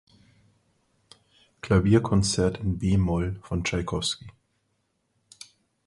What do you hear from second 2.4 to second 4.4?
in b-Moll von Tschaikowski.